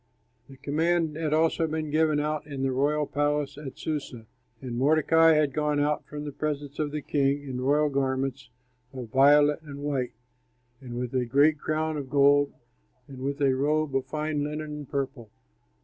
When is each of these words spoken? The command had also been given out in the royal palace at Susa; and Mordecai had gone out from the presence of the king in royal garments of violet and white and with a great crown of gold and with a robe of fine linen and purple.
The 0.49 0.57
command 0.57 1.15
had 1.15 1.31
also 1.31 1.67
been 1.67 1.91
given 1.91 2.19
out 2.19 2.47
in 2.47 2.63
the 2.63 2.71
royal 2.71 3.05
palace 3.05 3.55
at 3.55 3.77
Susa; 3.77 4.25
and 4.59 4.75
Mordecai 4.75 5.33
had 5.35 5.53
gone 5.53 5.79
out 5.79 6.07
from 6.07 6.23
the 6.25 6.31
presence 6.31 6.79
of 6.79 6.89
the 6.91 7.03
king 7.03 7.43
in 7.43 7.61
royal 7.61 7.87
garments 7.89 8.49
of 8.93 9.09
violet 9.09 9.61
and 9.61 9.77
white 9.83 10.13
and 10.81 10.97
with 10.97 11.13
a 11.13 11.25
great 11.25 11.59
crown 11.59 11.97
of 11.97 12.09
gold 12.09 12.51
and 13.07 13.19
with 13.19 13.39
a 13.43 13.53
robe 13.55 13.95
of 13.95 14.07
fine 14.07 14.43
linen 14.43 14.71
and 14.71 14.89
purple. 14.89 15.29